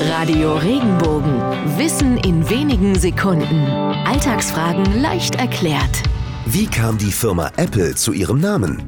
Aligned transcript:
Radio 0.00 0.56
Regenbogen. 0.56 1.40
Wissen 1.78 2.16
in 2.18 2.48
wenigen 2.50 2.98
Sekunden. 2.98 3.66
Alltagsfragen 4.04 5.00
leicht 5.00 5.36
erklärt. 5.36 6.02
Wie 6.46 6.66
kam 6.66 6.98
die 6.98 7.12
Firma 7.12 7.52
Apple 7.56 7.94
zu 7.94 8.12
ihrem 8.12 8.40
Namen? 8.40 8.82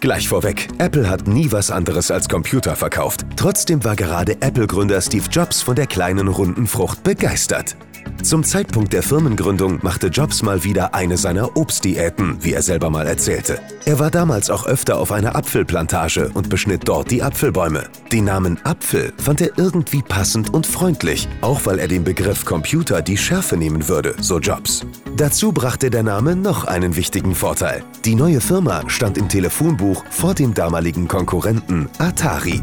Gleich 0.00 0.28
vorweg, 0.28 0.68
Apple 0.78 1.10
hat 1.10 1.26
nie 1.26 1.50
was 1.50 1.70
anderes 1.70 2.10
als 2.10 2.28
Computer 2.28 2.76
verkauft. 2.76 3.26
Trotzdem 3.34 3.82
war 3.82 3.96
gerade 3.96 4.40
Apple-Gründer 4.40 5.00
Steve 5.00 5.26
Jobs 5.30 5.62
von 5.62 5.74
der 5.74 5.88
kleinen 5.88 6.28
runden 6.28 6.66
Frucht 6.66 7.02
begeistert. 7.02 7.76
Zum 8.22 8.44
Zeitpunkt 8.44 8.92
der 8.92 9.02
Firmengründung 9.02 9.78
machte 9.82 10.08
Jobs 10.08 10.42
mal 10.42 10.64
wieder 10.64 10.94
eine 10.94 11.16
seiner 11.16 11.56
Obstdiäten, 11.56 12.38
wie 12.40 12.52
er 12.52 12.62
selber 12.62 12.90
mal 12.90 13.06
erzählte. 13.06 13.60
Er 13.84 13.98
war 13.98 14.10
damals 14.10 14.50
auch 14.50 14.66
öfter 14.66 14.98
auf 14.98 15.12
einer 15.12 15.36
Apfelplantage 15.36 16.30
und 16.34 16.48
beschnitt 16.48 16.82
dort 16.88 17.10
die 17.10 17.22
Apfelbäume. 17.22 17.84
Den 18.10 18.24
Namen 18.24 18.58
Apfel 18.64 19.12
fand 19.18 19.40
er 19.40 19.56
irgendwie 19.56 20.02
passend 20.02 20.52
und 20.52 20.66
freundlich, 20.66 21.28
auch 21.40 21.66
weil 21.66 21.78
er 21.78 21.88
dem 21.88 22.04
Begriff 22.04 22.44
Computer 22.44 23.02
die 23.02 23.16
Schärfe 23.16 23.56
nehmen 23.56 23.88
würde, 23.88 24.14
so 24.20 24.38
Jobs. 24.38 24.84
Dazu 25.16 25.52
brachte 25.52 25.90
der 25.90 26.02
Name 26.02 26.36
noch 26.36 26.64
einen 26.64 26.96
wichtigen 26.96 27.34
Vorteil. 27.34 27.84
Die 28.04 28.14
neue 28.14 28.40
Firma 28.40 28.82
stand 28.88 29.18
im 29.18 29.28
Telefonbuch 29.28 30.04
vor 30.10 30.34
dem 30.34 30.52
damaligen 30.52 31.08
Konkurrenten 31.08 31.88
Atari. 31.98 32.62